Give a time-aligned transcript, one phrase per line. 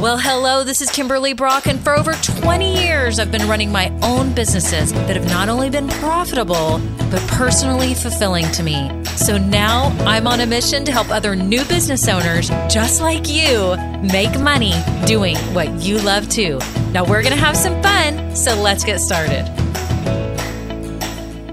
[0.00, 3.90] Well, hello, this is Kimberly Brock, and for over 20 years, I've been running my
[4.02, 6.80] own businesses that have not only been profitable,
[7.10, 8.90] but personally fulfilling to me.
[9.04, 13.76] So now I'm on a mission to help other new business owners just like you
[14.10, 14.72] make money
[15.04, 16.58] doing what you love too.
[16.92, 19.44] Now we're going to have some fun, so let's get started.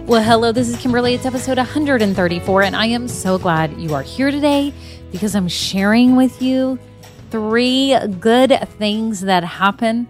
[0.07, 1.15] Well, hello, this is Kimberly.
[1.15, 4.73] It's episode 134, and I am so glad you are here today
[5.11, 6.79] because I'm sharing with you
[7.29, 10.07] three good things that happen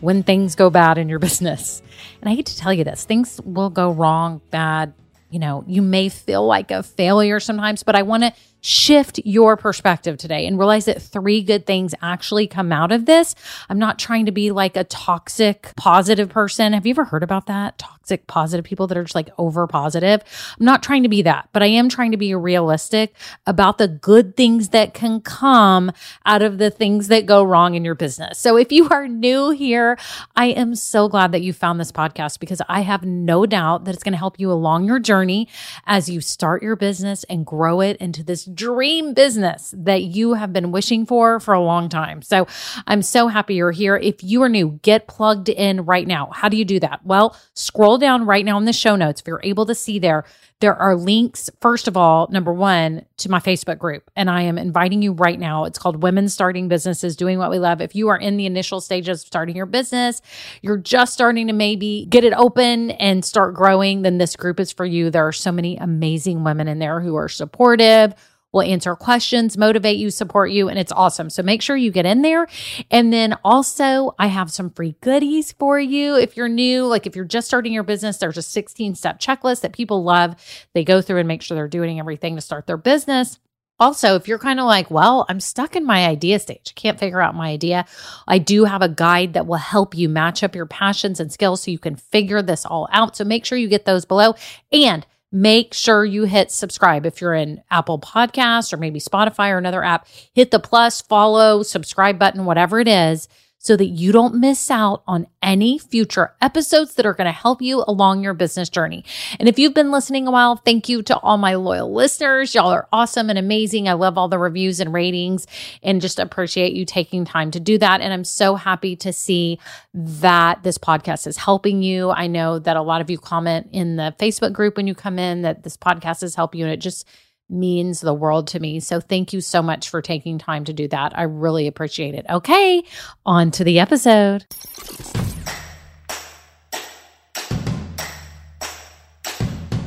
[0.00, 1.82] when things go bad in your business.
[2.20, 4.94] And I hate to tell you this things will go wrong, bad.
[5.30, 9.56] You know, you may feel like a failure sometimes, but I want to shift your
[9.56, 13.34] perspective today and realize that three good things actually come out of this.
[13.68, 16.72] I'm not trying to be like a toxic positive person.
[16.72, 17.78] Have you ever heard about that?
[17.78, 20.22] Toxic positive people that are just like over positive.
[20.58, 23.14] I'm not trying to be that, but I am trying to be realistic
[23.46, 25.92] about the good things that can come
[26.26, 28.38] out of the things that go wrong in your business.
[28.38, 29.98] So if you are new here,
[30.34, 33.94] I am so glad that you found this podcast because I have no doubt that
[33.94, 35.48] it's going to help you along your journey
[35.86, 40.52] as you start your business and grow it into this dream business that you have
[40.52, 42.22] been wishing for for a long time.
[42.22, 42.46] So
[42.86, 43.96] I'm so happy you're here.
[43.96, 46.30] If you are new, get plugged in right now.
[46.32, 47.00] How do you do that?
[47.04, 49.20] Well, scroll down right now in the show notes.
[49.20, 50.24] If you're able to see there,
[50.60, 54.10] there are links, first of all, number one, to my Facebook group.
[54.16, 55.64] And I am inviting you right now.
[55.64, 57.80] It's called Women Starting Businesses Doing What We Love.
[57.80, 60.20] If you are in the initial stages of starting your business,
[60.60, 64.72] you're just starting to maybe get it open and start growing, then this group is
[64.72, 65.10] for you.
[65.10, 68.14] There are so many amazing women in there who are supportive
[68.52, 71.28] We'll answer questions, motivate you, support you, and it's awesome.
[71.28, 72.46] So make sure you get in there.
[72.90, 76.16] And then also, I have some free goodies for you.
[76.16, 79.60] If you're new, like if you're just starting your business, there's a 16 step checklist
[79.60, 80.34] that people love.
[80.72, 83.38] They go through and make sure they're doing everything to start their business.
[83.80, 86.98] Also, if you're kind of like, well, I'm stuck in my idea stage, I can't
[86.98, 87.84] figure out my idea,
[88.26, 91.62] I do have a guide that will help you match up your passions and skills
[91.62, 93.16] so you can figure this all out.
[93.16, 94.34] So make sure you get those below.
[94.72, 97.04] And make sure you hit subscribe.
[97.04, 101.62] If you're in Apple Podcasts or maybe Spotify or another app, hit the plus, follow,
[101.62, 106.94] subscribe button, whatever it is so that you don't miss out on any future episodes
[106.94, 109.04] that are going to help you along your business journey.
[109.40, 112.54] And if you've been listening a while, thank you to all my loyal listeners.
[112.54, 113.88] Y'all are awesome and amazing.
[113.88, 115.46] I love all the reviews and ratings
[115.82, 118.00] and just appreciate you taking time to do that.
[118.00, 119.58] And I'm so happy to see
[119.92, 122.10] that this podcast is helping you.
[122.10, 125.18] I know that a lot of you comment in the Facebook group when you come
[125.18, 127.06] in that this podcast is helping you and it just
[127.48, 128.80] means the world to me.
[128.80, 131.16] So thank you so much for taking time to do that.
[131.18, 132.26] I really appreciate it.
[132.28, 132.82] Okay,
[133.24, 134.46] on to the episode.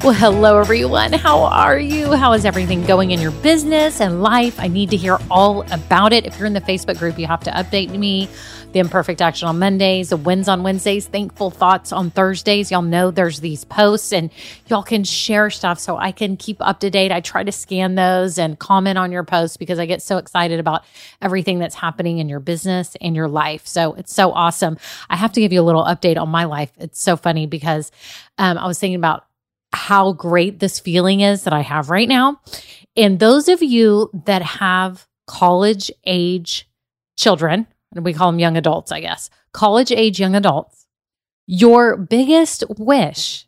[0.03, 1.13] Well, hello everyone.
[1.13, 2.13] How are you?
[2.13, 4.59] How is everything going in your business and life?
[4.59, 6.25] I need to hear all about it.
[6.25, 8.27] If you're in the Facebook group, you have to update me
[8.73, 12.71] the imperfect action on Mondays, the wins on Wednesdays, thankful thoughts on Thursdays.
[12.71, 14.29] Y'all know there's these posts and
[14.67, 17.11] y'all can share stuff so I can keep up to date.
[17.11, 20.59] I try to scan those and comment on your posts because I get so excited
[20.59, 20.83] about
[21.21, 23.67] everything that's happening in your business and your life.
[23.67, 24.77] So it's so awesome.
[25.09, 26.71] I have to give you a little update on my life.
[26.77, 27.91] It's so funny because
[28.37, 29.25] um, I was thinking about
[29.73, 32.41] how great this feeling is that I have right now.
[32.95, 36.67] And those of you that have college age
[37.17, 40.87] children, we call them young adults, I guess, college age young adults,
[41.47, 43.47] your biggest wish,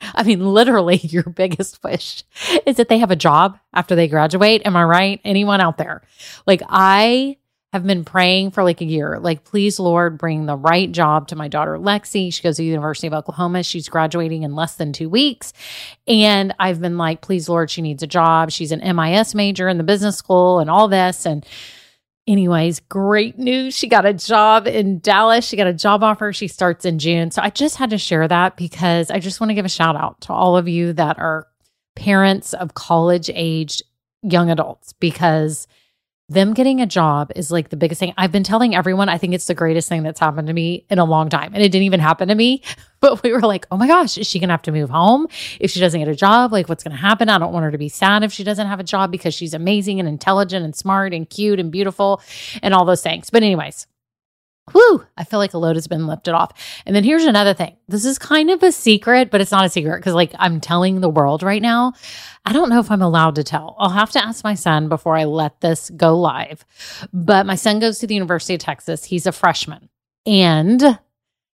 [0.00, 2.24] I mean, literally your biggest wish
[2.66, 4.62] is that they have a job after they graduate.
[4.64, 5.20] Am I right?
[5.24, 6.02] Anyone out there?
[6.46, 7.36] Like, I
[7.72, 9.18] have been praying for like a year.
[9.18, 12.32] Like, please, Lord, bring the right job to my daughter, Lexi.
[12.32, 13.62] She goes to the University of Oklahoma.
[13.62, 15.52] She's graduating in less than two weeks.
[16.06, 18.50] And I've been like, please, Lord, she needs a job.
[18.50, 21.26] She's an MIS major in the business school and all this.
[21.26, 21.44] And
[22.28, 23.74] anyways, great news.
[23.74, 25.46] She got a job in Dallas.
[25.46, 26.32] She got a job offer.
[26.32, 27.30] She starts in June.
[27.30, 29.96] So I just had to share that because I just want to give a shout
[29.96, 31.48] out to all of you that are
[31.96, 33.82] parents of college aged
[34.22, 35.66] young adults because
[36.28, 38.12] them getting a job is like the biggest thing.
[38.18, 40.98] I've been telling everyone, I think it's the greatest thing that's happened to me in
[40.98, 41.54] a long time.
[41.54, 42.62] And it didn't even happen to me.
[43.00, 45.28] But we were like, oh my gosh, is she going to have to move home
[45.60, 46.50] if she doesn't get a job?
[46.50, 47.28] Like, what's going to happen?
[47.28, 49.54] I don't want her to be sad if she doesn't have a job because she's
[49.54, 52.20] amazing and intelligent and smart and cute and beautiful
[52.60, 53.30] and all those things.
[53.30, 53.86] But, anyways,
[54.72, 56.52] Whew, I feel like a load has been lifted off.
[56.86, 57.76] And then here's another thing.
[57.88, 61.00] This is kind of a secret, but it's not a secret because, like, I'm telling
[61.00, 61.92] the world right now.
[62.44, 63.76] I don't know if I'm allowed to tell.
[63.78, 66.64] I'll have to ask my son before I let this go live.
[67.12, 69.04] But my son goes to the University of Texas.
[69.04, 69.88] He's a freshman.
[70.24, 70.98] And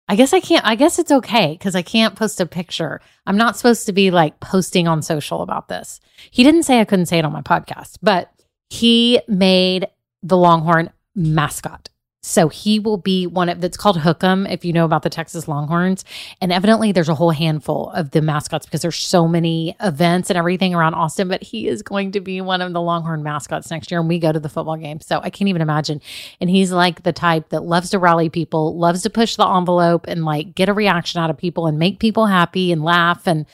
[0.08, 3.00] I guess I can't, I guess it's okay because I can't post a picture.
[3.26, 6.00] I'm not supposed to be like posting on social about this.
[6.32, 8.32] He didn't say I couldn't say it on my podcast, but
[8.70, 9.86] he made
[10.24, 11.89] the Longhorn mascot
[12.22, 15.48] So he will be one of that's called Hook'em, if you know about the Texas
[15.48, 16.04] Longhorns.
[16.40, 20.36] And evidently there's a whole handful of the mascots because there's so many events and
[20.36, 21.28] everything around Austin.
[21.28, 24.00] But he is going to be one of the Longhorn mascots next year.
[24.00, 25.00] And we go to the football game.
[25.00, 26.02] So I can't even imagine.
[26.40, 30.06] And he's like the type that loves to rally people, loves to push the envelope
[30.06, 33.26] and like get a reaction out of people and make people happy and laugh.
[33.26, 33.46] And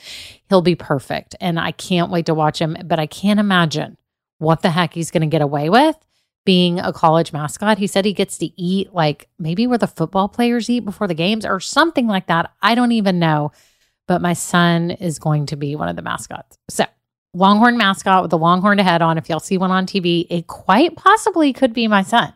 [0.49, 1.35] he'll be perfect.
[1.39, 2.75] And I can't wait to watch him.
[2.83, 3.97] But I can't imagine
[4.39, 5.95] what the heck he's going to get away with
[6.47, 7.77] being a college mascot.
[7.77, 11.13] He said he gets to eat like maybe where the football players eat before the
[11.13, 12.53] games or something like that.
[12.61, 13.51] I don't even know.
[14.07, 16.57] But my son is going to be one of the mascots.
[16.69, 16.85] So,
[17.33, 19.17] Longhorn mascot with the Longhorn head on.
[19.17, 22.33] If y'all see one on TV, it quite possibly could be my son.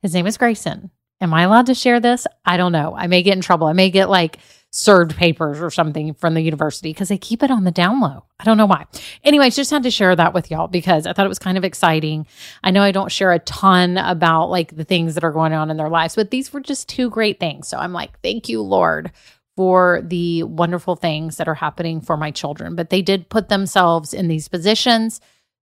[0.00, 0.92] His name is Grayson.
[1.20, 2.28] Am I allowed to share this?
[2.44, 2.94] I don't know.
[2.96, 3.66] I may get in trouble.
[3.66, 4.38] I may get like
[4.70, 8.24] served papers or something from the university because they keep it on the down low.
[8.38, 8.86] I don't know why.
[9.24, 11.64] Anyways, just had to share that with y'all because I thought it was kind of
[11.64, 12.26] exciting.
[12.62, 15.70] I know I don't share a ton about like the things that are going on
[15.70, 17.66] in their lives, but these were just two great things.
[17.66, 19.10] So I'm like, thank you, Lord,
[19.56, 22.76] for the wonderful things that are happening for my children.
[22.76, 25.20] But they did put themselves in these positions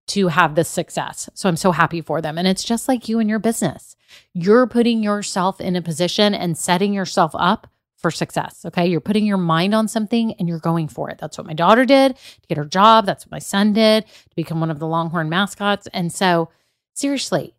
[0.09, 1.31] to have this success.
[1.35, 2.37] So I'm so happy for them.
[2.37, 3.97] And it's just like you and your business.
[4.35, 8.65] You're putting yourself in a position and setting yourself up for success.
[8.65, 8.87] Okay.
[8.87, 11.19] You're putting your mind on something and you're going for it.
[11.19, 13.05] That's what my daughter did to get her job.
[13.05, 15.89] That's what my son did to become one of the Longhorn mascots.
[15.93, 16.51] And so,
[16.95, 17.55] seriously,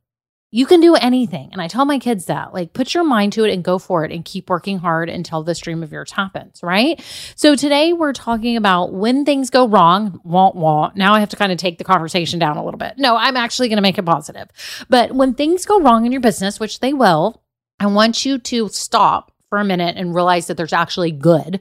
[0.52, 1.50] you can do anything.
[1.52, 4.04] And I tell my kids that, like, put your mind to it and go for
[4.04, 7.00] it and keep working hard until this dream of yours happens, right?
[7.36, 10.96] So today we're talking about when things go wrong, won't, won't.
[10.96, 12.96] Now I have to kind of take the conversation down a little bit.
[12.98, 14.48] No, I'm actually going to make it positive.
[14.90, 17.44] But when things go wrong in your business, which they will,
[17.80, 21.60] I want you to stop for a minute and realize that there's actually good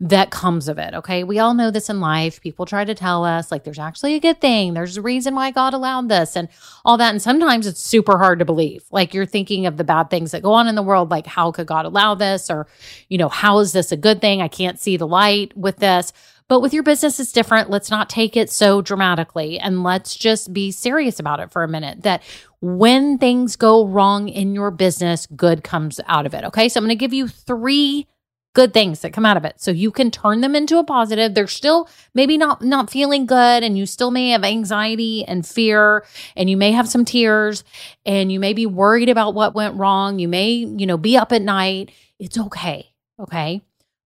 [0.00, 0.92] that comes of it.
[0.92, 1.22] Okay.
[1.22, 2.40] We all know this in life.
[2.40, 4.74] People try to tell us, like, there's actually a good thing.
[4.74, 6.48] There's a reason why God allowed this and
[6.84, 7.10] all that.
[7.10, 8.84] And sometimes it's super hard to believe.
[8.90, 11.10] Like, you're thinking of the bad things that go on in the world.
[11.10, 12.50] Like, how could God allow this?
[12.50, 12.66] Or,
[13.08, 14.42] you know, how is this a good thing?
[14.42, 16.12] I can't see the light with this.
[16.48, 17.70] But with your business, it's different.
[17.70, 19.58] Let's not take it so dramatically.
[19.58, 22.22] And let's just be serious about it for a minute that
[22.60, 26.44] when things go wrong in your business, good comes out of it.
[26.44, 26.68] Okay.
[26.68, 28.06] So I'm going to give you three
[28.54, 29.60] good things that come out of it.
[29.60, 31.34] So you can turn them into a positive.
[31.34, 36.04] They're still maybe not not feeling good and you still may have anxiety and fear
[36.36, 37.64] and you may have some tears
[38.06, 40.18] and you may be worried about what went wrong.
[40.18, 41.90] You may you know be up at night.
[42.20, 42.92] It's okay.
[43.18, 43.62] Okay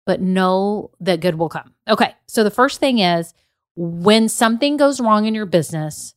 [0.07, 3.36] but know that good will come okay so the first thing is
[3.75, 6.15] when something goes wrong in your business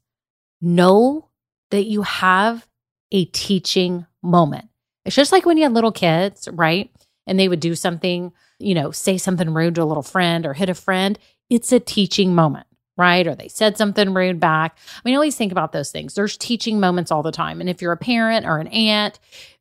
[0.62, 1.28] know
[1.70, 2.66] that you have
[3.12, 4.68] a teaching moment.
[5.04, 6.90] It's just like when you had little kids, right?
[7.26, 10.54] And they would do something, you know, say something rude to a little friend or
[10.54, 11.18] hit a friend.
[11.48, 12.66] It's a teaching moment,
[12.96, 13.26] right?
[13.26, 14.78] Or they said something rude back.
[14.96, 16.14] I mean, always think about those things.
[16.14, 17.60] There's teaching moments all the time.
[17.60, 19.18] And if you're a parent or an aunt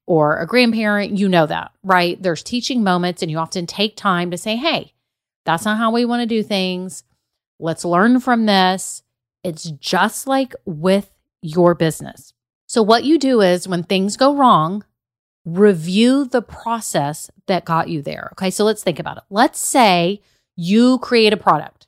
[0.10, 2.20] or a grandparent, you know that, right?
[2.20, 4.94] There's teaching moments, and you often take time to say, hey,
[5.46, 7.04] that's not how we want to do things.
[7.60, 9.04] Let's learn from this.
[9.44, 11.12] It's just like with
[11.44, 12.34] your business.
[12.66, 14.84] So, what you do is when things go wrong,
[15.46, 18.30] review the process that got you there.
[18.34, 19.24] Okay, so let's think about it.
[19.30, 20.24] Let's say
[20.56, 21.86] you create a product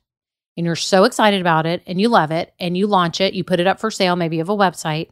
[0.56, 3.42] and you're so excited about it and you love it and you launch it, you
[3.42, 5.08] put it up for sale, maybe you have a website,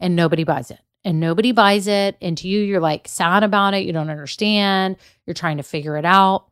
[0.00, 0.80] and nobody buys it.
[1.06, 2.16] And nobody buys it.
[2.20, 3.84] And to you, you're like sad about it.
[3.84, 4.96] You don't understand.
[5.24, 6.48] You're trying to figure it out.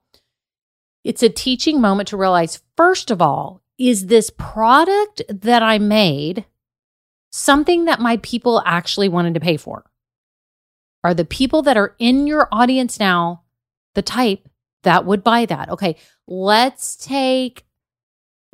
[1.02, 6.44] It's a teaching moment to realize, first of all, is this product that I made
[7.32, 9.84] something that my people actually wanted to pay for?
[11.02, 13.42] Are the people that are in your audience now
[13.94, 14.48] the type
[14.84, 15.68] that would buy that?
[15.68, 15.96] Okay,
[16.28, 17.64] let's take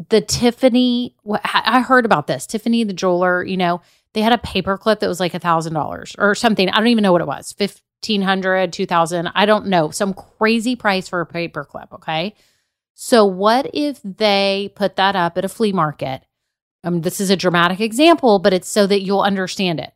[0.09, 1.15] the Tiffany.
[1.45, 2.47] I heard about this.
[2.47, 3.83] Tiffany, the jeweler, you know,
[4.15, 6.69] they had a paperclip that was like a thousand dollars or something.
[6.69, 7.55] I don't even know what it was.
[7.57, 9.91] 1500 2000 I don't know.
[9.91, 11.93] Some crazy price for a paperclip.
[11.93, 12.35] Okay.
[12.95, 16.23] So, what if they put that up at a flea market
[16.83, 19.93] um, this is a dramatic example, but it's so that you'll understand it.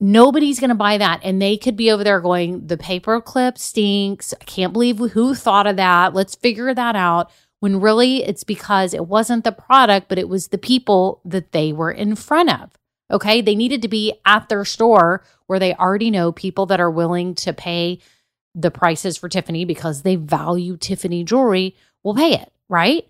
[0.00, 1.20] Nobody's going to buy that.
[1.24, 4.32] And they could be over there going, the paperclip stinks.
[4.40, 6.14] I can't believe who thought of that.
[6.14, 7.30] Let's figure that out.
[7.60, 11.72] When really it's because it wasn't the product, but it was the people that they
[11.72, 12.77] were in front of.
[13.10, 13.40] Okay.
[13.40, 17.34] They needed to be at their store where they already know people that are willing
[17.36, 18.00] to pay
[18.54, 22.52] the prices for Tiffany because they value Tiffany jewelry will pay it.
[22.68, 23.08] Right.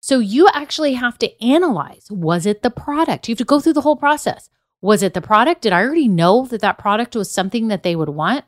[0.00, 3.28] So you actually have to analyze was it the product?
[3.28, 4.48] You have to go through the whole process.
[4.80, 5.62] Was it the product?
[5.62, 8.44] Did I already know that that product was something that they would want?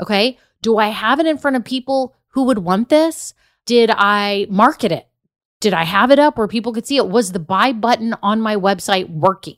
[0.00, 0.38] Okay.
[0.62, 3.34] Do I have it in front of people who would want this?
[3.66, 5.06] Did I market it?
[5.60, 7.08] Did I have it up where people could see it?
[7.08, 9.56] Was the buy button on my website working?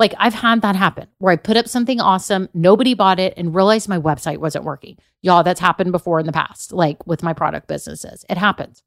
[0.00, 3.54] Like I've had that happen where I put up something awesome, nobody bought it, and
[3.54, 4.96] realized my website wasn't working.
[5.20, 8.24] Y'all, that's happened before in the past, like with my product businesses.
[8.30, 8.82] It happens.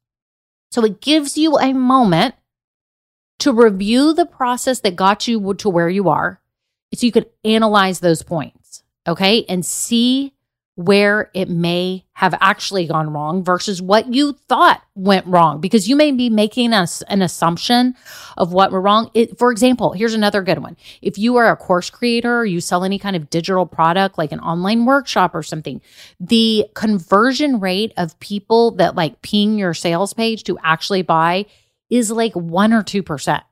[0.72, 2.34] So it gives you a moment
[3.38, 6.40] to review the process that got you to where you are
[6.92, 10.34] so you could analyze those points, okay, and see
[10.76, 15.94] where it may have actually gone wrong versus what you thought went wrong because you
[15.94, 17.94] may be making a, an assumption
[18.36, 19.10] of what went wrong.
[19.14, 20.76] It, for example, here's another good one.
[21.00, 24.32] If you are a course creator or you sell any kind of digital product like
[24.32, 25.80] an online workshop or something,
[26.18, 31.46] the conversion rate of people that like ping your sales page to actually buy
[31.88, 33.42] is like 1 or 2%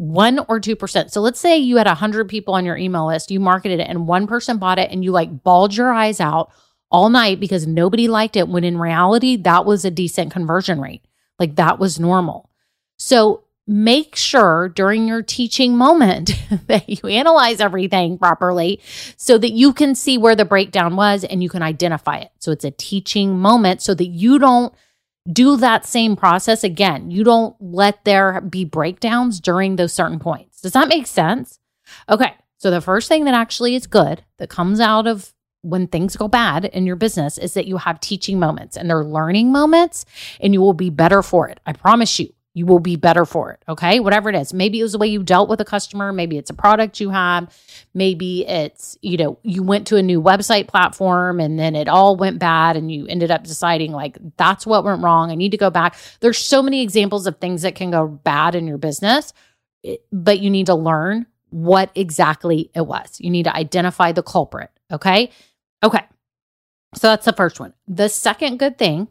[0.00, 1.10] one or 2%.
[1.10, 3.86] So let's say you had a 100 people on your email list, you marketed it,
[3.86, 6.50] and one person bought it, and you like bawled your eyes out
[6.90, 11.04] all night because nobody liked it, when in reality, that was a decent conversion rate.
[11.38, 12.48] Like that was normal.
[12.96, 16.32] So make sure during your teaching moment
[16.66, 18.80] that you analyze everything properly
[19.18, 22.30] so that you can see where the breakdown was and you can identify it.
[22.38, 24.74] So it's a teaching moment so that you don't
[25.30, 27.10] do that same process again.
[27.10, 30.60] You don't let there be breakdowns during those certain points.
[30.60, 31.58] Does that make sense?
[32.08, 32.34] Okay.
[32.58, 36.28] So the first thing that actually is good that comes out of when things go
[36.28, 40.04] bad in your business is that you have teaching moments and they're learning moments
[40.40, 41.60] and you will be better for it.
[41.66, 43.62] I promise you you will be better for it.
[43.68, 44.00] Okay.
[44.00, 44.52] Whatever it is.
[44.52, 46.12] Maybe it was the way you dealt with a customer.
[46.12, 47.56] Maybe it's a product you have.
[47.94, 52.16] Maybe it's, you know, you went to a new website platform and then it all
[52.16, 55.30] went bad and you ended up deciding, like, that's what went wrong.
[55.30, 55.96] I need to go back.
[56.18, 59.32] There's so many examples of things that can go bad in your business,
[59.84, 63.20] eh, but you need to learn what exactly it was.
[63.20, 64.70] You need to identify the culprit.
[64.92, 65.30] Okay.
[65.84, 66.02] Okay.
[66.94, 67.74] So that's the first one.
[67.86, 69.08] The second good thing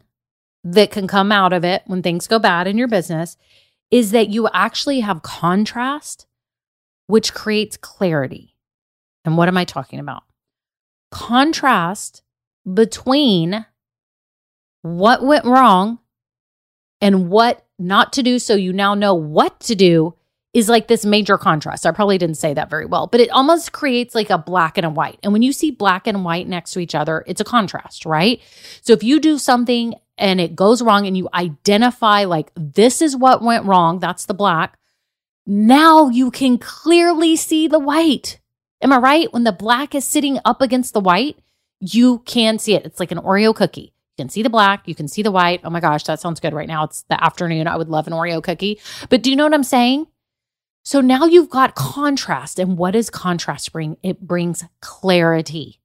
[0.64, 3.36] that can come out of it when things go bad in your business
[3.90, 6.26] is that you actually have contrast,
[7.06, 8.54] which creates clarity.
[9.24, 10.22] And what am I talking about?
[11.10, 12.22] Contrast
[12.72, 13.66] between
[14.82, 15.98] what went wrong
[17.00, 18.38] and what not to do.
[18.38, 20.14] So you now know what to do
[20.52, 21.86] is like this major contrast.
[21.86, 24.84] I probably didn't say that very well, but it almost creates like a black and
[24.84, 25.18] a white.
[25.22, 28.40] And when you see black and white next to each other, it's a contrast, right?
[28.82, 33.16] So if you do something and it goes wrong and you identify like this is
[33.16, 34.78] what went wrong, that's the black.
[35.46, 38.38] Now you can clearly see the white.
[38.82, 39.32] Am I right?
[39.32, 41.38] When the black is sitting up against the white,
[41.80, 42.84] you can see it.
[42.84, 43.94] It's like an Oreo cookie.
[44.16, 45.62] You can see the black, you can see the white.
[45.64, 46.84] Oh my gosh, that sounds good right now.
[46.84, 47.66] It's the afternoon.
[47.66, 48.78] I would love an Oreo cookie.
[49.08, 50.06] But do you know what I'm saying?
[50.84, 52.58] So now you've got contrast.
[52.58, 53.96] And what does contrast bring?
[54.02, 55.80] It brings clarity,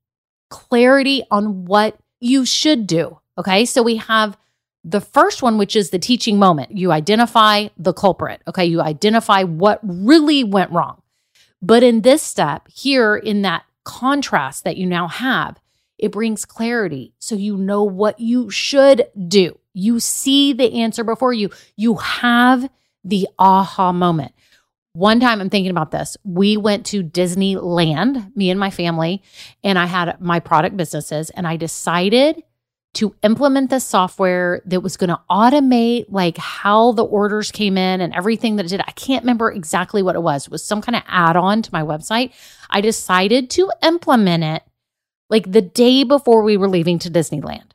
[0.49, 3.19] clarity on what you should do.
[3.37, 3.65] Okay.
[3.65, 4.37] So we have
[4.83, 6.77] the first one, which is the teaching moment.
[6.77, 8.41] You identify the culprit.
[8.47, 8.65] Okay.
[8.65, 11.01] You identify what really went wrong.
[11.61, 15.59] But in this step here, in that contrast that you now have,
[15.97, 17.13] it brings clarity.
[17.19, 19.57] So you know what you should do.
[19.73, 21.49] You see the answer before you.
[21.75, 22.69] You have
[23.03, 24.33] the aha moment.
[24.93, 26.15] One time I'm thinking about this.
[26.23, 29.21] We went to Disneyland, me and my family,
[29.63, 32.41] and I had my product businesses, and I decided
[32.95, 38.01] to implement the software that was going to automate like how the orders came in
[38.01, 38.81] and everything that it did.
[38.81, 40.45] I can't remember exactly what it was.
[40.45, 42.33] It was some kind of add-on to my website.
[42.69, 44.63] I decided to implement it
[45.29, 47.71] like the day before we were leaving to Disneyland.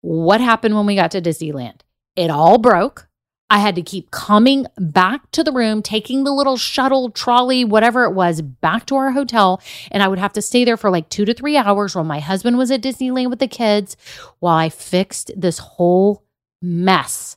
[0.00, 1.80] What happened when we got to Disneyland?
[2.16, 3.08] It all broke.
[3.52, 8.04] I had to keep coming back to the room, taking the little shuttle trolley, whatever
[8.04, 9.60] it was, back to our hotel.
[9.90, 12.18] And I would have to stay there for like two to three hours while my
[12.18, 13.94] husband was at Disneyland with the kids
[14.38, 16.24] while I fixed this whole
[16.62, 17.36] mess.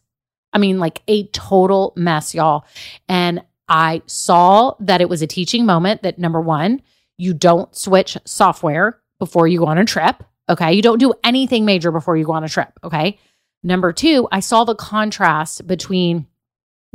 [0.54, 2.64] I mean, like a total mess, y'all.
[3.10, 6.82] And I saw that it was a teaching moment that number one,
[7.18, 10.24] you don't switch software before you go on a trip.
[10.48, 10.72] Okay.
[10.72, 12.70] You don't do anything major before you go on a trip.
[12.86, 13.20] Okay.
[13.64, 16.28] Number two, I saw the contrast between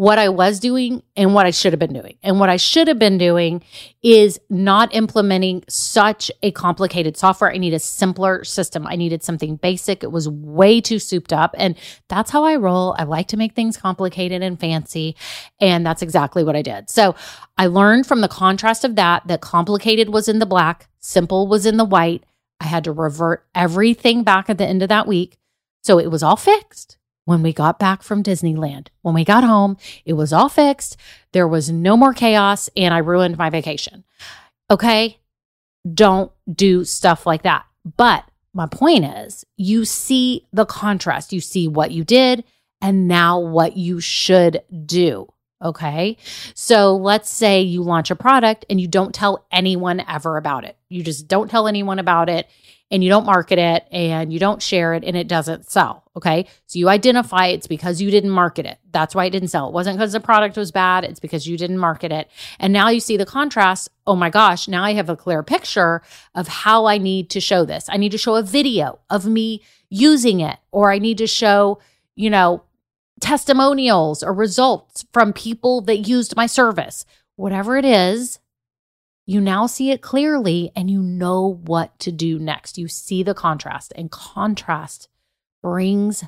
[0.00, 2.16] what I was doing and what I should have been doing.
[2.22, 3.62] And what I should have been doing
[4.02, 7.52] is not implementing such a complicated software.
[7.52, 8.86] I need a simpler system.
[8.86, 10.02] I needed something basic.
[10.02, 11.54] It was way too souped up.
[11.58, 11.76] And
[12.08, 12.96] that's how I roll.
[12.98, 15.16] I like to make things complicated and fancy.
[15.60, 16.88] And that's exactly what I did.
[16.88, 17.14] So
[17.58, 21.66] I learned from the contrast of that, that complicated was in the black, simple was
[21.66, 22.24] in the white.
[22.58, 25.36] I had to revert everything back at the end of that week
[25.82, 28.88] so it was all fixed when we got back from Disneyland.
[29.02, 30.96] When we got home, it was all fixed.
[31.32, 34.04] There was no more chaos, and I ruined my vacation.
[34.70, 35.18] Okay.
[35.94, 37.64] Don't do stuff like that.
[37.96, 41.32] But my point is, you see the contrast.
[41.32, 42.44] You see what you did
[42.80, 45.28] and now what you should do.
[45.62, 46.16] Okay.
[46.54, 50.76] So let's say you launch a product and you don't tell anyone ever about it.
[50.88, 52.48] You just don't tell anyone about it
[52.90, 56.04] and you don't market it and you don't share it and it doesn't sell.
[56.16, 56.46] Okay.
[56.66, 58.78] So you identify it's because you didn't market it.
[58.90, 59.68] That's why it didn't sell.
[59.68, 61.04] It wasn't because the product was bad.
[61.04, 62.30] It's because you didn't market it.
[62.58, 63.90] And now you see the contrast.
[64.06, 64.66] Oh my gosh.
[64.66, 66.02] Now I have a clear picture
[66.34, 67.84] of how I need to show this.
[67.88, 71.80] I need to show a video of me using it, or I need to show,
[72.16, 72.62] you know,
[73.20, 77.04] testimonials or results from people that used my service.
[77.36, 78.38] Whatever it is,
[79.26, 82.78] you now see it clearly and you know what to do next.
[82.78, 85.08] You see the contrast, and contrast
[85.62, 86.24] brings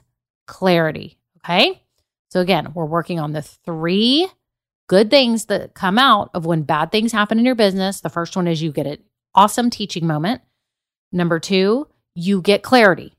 [0.47, 1.19] clarity.
[1.39, 1.83] Okay.
[2.31, 4.29] So, again, we're working on the three
[4.89, 8.01] good things that come out of when bad things happen in your business.
[8.01, 8.99] The first one is you get an
[9.35, 10.43] awesome teaching moment.
[11.11, 13.15] Number two, you get clarity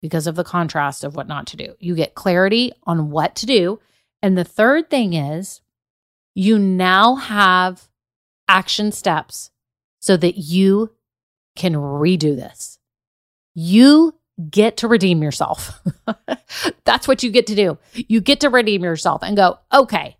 [0.00, 1.74] because of the contrast of what not to do.
[1.80, 3.80] You get clarity on what to do.
[4.22, 5.60] And the third thing is
[6.34, 7.88] you now have
[8.48, 9.50] action steps
[10.00, 10.94] so that you
[11.56, 12.78] can redo this.
[13.54, 14.14] You
[14.50, 15.80] get to redeem yourself.
[16.84, 17.78] That's what you get to do.
[17.92, 20.16] You get to redeem yourself and go, okay,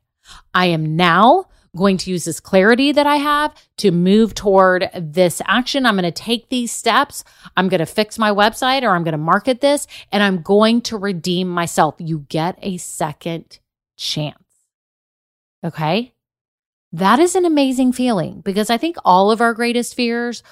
[0.52, 1.46] I am now
[1.78, 5.86] going to use this clarity that I have to move toward this action.
[5.86, 7.24] I'm going to take these steps.
[7.56, 10.82] I'm going to fix my website or I'm going to market this and I'm going
[10.82, 11.94] to redeem myself.
[11.98, 13.60] You get a second
[13.96, 14.36] chance.
[15.64, 16.12] Okay.
[16.92, 20.42] That is an amazing feeling because I think all of our greatest fears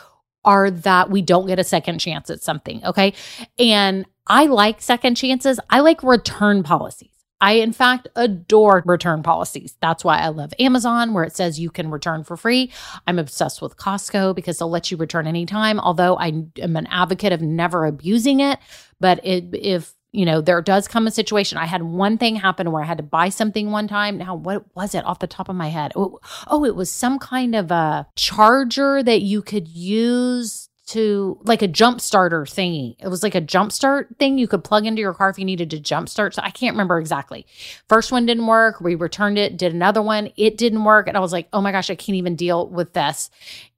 [0.45, 2.85] are that we don't get a second chance at something.
[2.85, 3.15] Okay.
[3.59, 5.59] And I like second chances.
[5.71, 7.16] I like return policies.
[7.41, 9.77] I, in fact, adore return policies.
[9.81, 12.73] That's why I love Amazon, where it says you can return for free.
[13.07, 16.29] I'm obsessed with Costco because they'll let you return anytime, although I
[16.61, 18.59] am an advocate of never abusing it.
[19.01, 21.59] But it, if you know, there does come a situation.
[21.59, 24.17] I had one thing happen where I had to buy something one time.
[24.17, 25.93] Now, what was it off the top of my head?
[25.95, 31.63] Oh, oh it was some kind of a charger that you could use to like
[31.63, 32.95] a jump starter thingy.
[33.01, 35.45] It was like a jump start thing you could plug into your car if you
[35.45, 36.35] needed to jump start.
[36.35, 37.45] So I can't remember exactly.
[37.89, 38.81] First one didn't work.
[38.81, 40.31] We returned it, did another one.
[40.37, 41.09] It didn't work.
[41.09, 43.31] And I was like, oh my gosh, I can't even deal with this.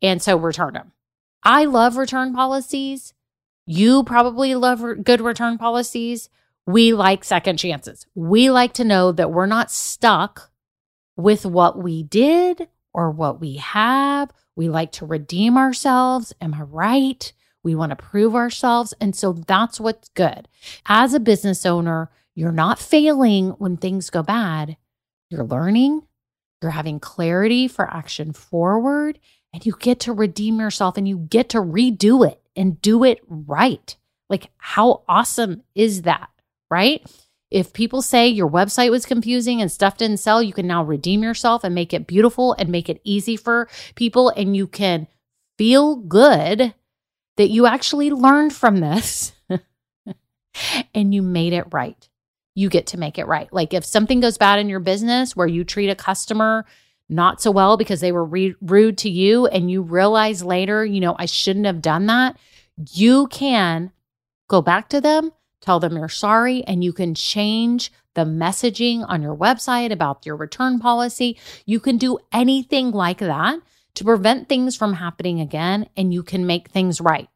[0.03, 0.93] And so returned them.
[1.43, 3.15] I love return policies.
[3.65, 6.29] You probably love good return policies.
[6.67, 8.07] We like second chances.
[8.15, 10.51] We like to know that we're not stuck
[11.17, 16.35] with what we did or what we have we like to redeem ourselves.
[16.41, 17.33] Am I right?
[17.63, 18.93] We want to prove ourselves.
[19.01, 20.49] And so that's what's good.
[20.85, 24.77] As a business owner, you're not failing when things go bad.
[25.31, 26.03] You're learning,
[26.61, 29.21] you're having clarity for action forward,
[29.53, 33.21] and you get to redeem yourself and you get to redo it and do it
[33.29, 33.97] right.
[34.29, 36.31] Like, how awesome is that?
[36.69, 37.07] Right?
[37.51, 41.23] If people say your website was confusing and stuff didn't sell, you can now redeem
[41.23, 44.29] yourself and make it beautiful and make it easy for people.
[44.31, 45.07] And you can
[45.57, 46.75] feel good
[47.37, 49.33] that you actually learned from this
[50.95, 52.09] and you made it right.
[52.55, 53.51] You get to make it right.
[53.53, 56.67] Like if something goes bad in your business where you treat a customer
[57.09, 61.01] not so well because they were re- rude to you and you realize later, you
[61.01, 62.37] know, I shouldn't have done that,
[62.93, 63.93] you can
[64.49, 69.23] go back to them Tell them you're sorry and you can change the messaging on
[69.23, 71.39] your website about your return policy.
[71.67, 73.61] You can do anything like that
[73.95, 77.29] to prevent things from happening again and you can make things right.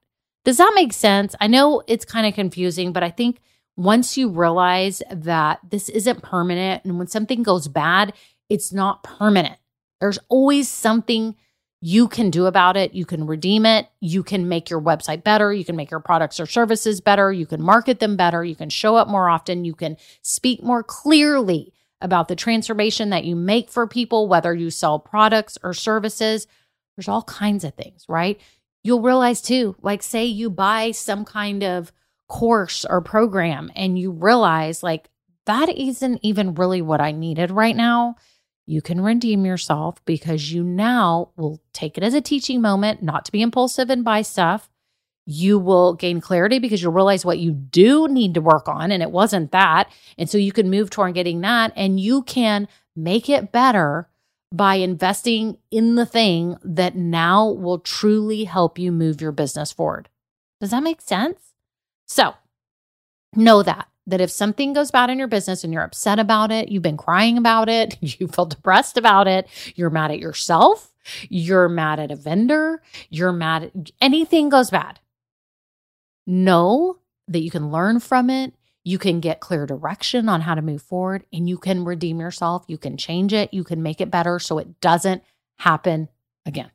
[0.44, 1.34] Does that make sense?
[1.40, 3.40] I know it's kind of confusing, but I think
[3.76, 8.12] once you realize that this isn't permanent and when something goes bad,
[8.48, 9.56] it's not permanent.
[10.00, 11.36] There's always something
[11.84, 12.94] you can do about it.
[12.94, 13.88] You can redeem it.
[13.98, 15.52] You can make your website better.
[15.52, 17.32] You can make your products or services better.
[17.32, 18.44] You can market them better.
[18.44, 19.64] You can show up more often.
[19.64, 24.70] You can speak more clearly about the transformation that you make for people, whether you
[24.70, 26.46] sell products or services.
[26.96, 28.40] There's all kinds of things, right?
[28.84, 31.90] You'll realize too, like, say you buy some kind of
[32.28, 35.08] course or program and you realize, like,
[35.46, 38.14] that isn't even really what I needed right now
[38.66, 43.24] you can redeem yourself because you now will take it as a teaching moment, not
[43.24, 44.68] to be impulsive and buy stuff.
[45.26, 49.02] You will gain clarity because you'll realize what you do need to work on, and
[49.02, 49.90] it wasn't that.
[50.18, 54.08] And so you can move toward getting that, and you can make it better
[54.52, 60.08] by investing in the thing that now will truly help you move your business forward.
[60.60, 61.54] Does that make sense?
[62.06, 62.34] So,
[63.34, 66.68] know that that if something goes bad in your business and you're upset about it,
[66.68, 70.92] you've been crying about it, you feel depressed about it, you're mad at yourself,
[71.28, 75.00] you're mad at a vendor, you're mad at anything goes bad,
[76.26, 78.54] know that you can learn from it.
[78.84, 82.64] You can get clear direction on how to move forward and you can redeem yourself.
[82.66, 83.54] You can change it.
[83.54, 85.22] You can make it better so it doesn't
[85.58, 86.08] happen
[86.44, 86.70] again.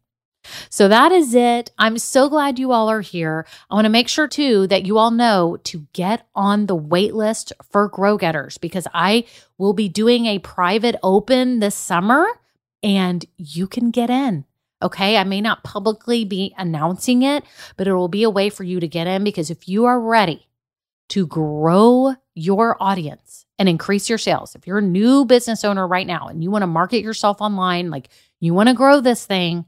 [0.70, 1.72] So that is it.
[1.78, 3.46] I'm so glad you all are here.
[3.70, 7.14] I want to make sure too that you all know to get on the wait
[7.14, 9.26] list for Grow Getters because I
[9.58, 12.28] will be doing a private open this summer
[12.84, 14.46] and you can get in.
[14.82, 15.18] Okay.
[15.18, 17.44] I may not publicly be announcing it,
[17.78, 20.00] but it will be a way for you to get in because if you are
[20.00, 20.48] ready
[21.10, 26.06] to grow your audience and increase your sales, if you're a new business owner right
[26.06, 29.66] now and you want to market yourself online, like you want to grow this thing,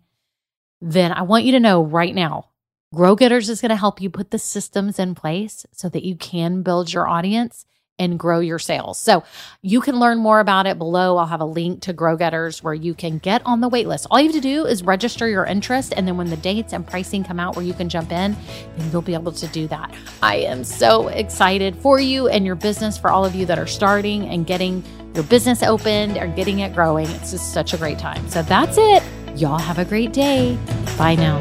[0.81, 2.49] then I want you to know right now
[2.93, 6.15] Grow Getters is going to help you put the systems in place so that you
[6.15, 7.65] can build your audience
[7.99, 8.99] and grow your sales.
[8.99, 9.23] So
[9.61, 11.17] you can learn more about it below.
[11.17, 14.07] I'll have a link to Grow Getters where you can get on the waitlist.
[14.09, 15.93] All you have to do is register your interest.
[15.95, 18.35] And then when the dates and pricing come out where you can jump in,
[18.77, 19.93] then you'll be able to do that.
[20.23, 23.67] I am so excited for you and your business, for all of you that are
[23.67, 27.07] starting and getting your business opened or getting it growing.
[27.07, 28.27] It's just such a great time.
[28.29, 29.03] So that's it.
[29.39, 30.57] Y'all have a great day.
[30.97, 31.39] Bye now.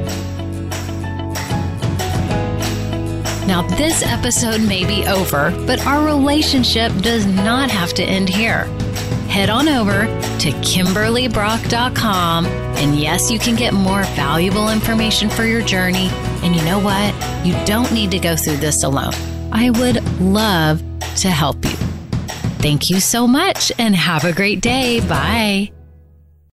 [3.45, 8.67] Now, this episode may be over, but our relationship does not have to end here.
[9.29, 15.63] Head on over to KimberlyBrock.com, and yes, you can get more valuable information for your
[15.63, 16.09] journey.
[16.45, 17.13] And you know what?
[17.45, 19.15] You don't need to go through this alone.
[19.51, 20.83] I would love
[21.17, 21.77] to help you.
[22.61, 25.01] Thank you so much and have a great day.
[25.01, 25.73] Bye.